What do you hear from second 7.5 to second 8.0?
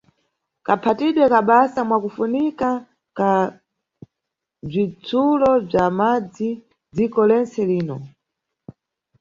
lino.